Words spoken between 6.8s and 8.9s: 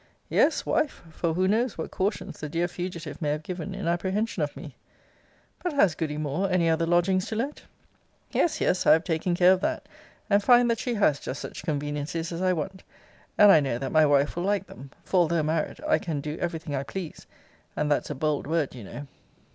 lodgings to let?' Yes, yes;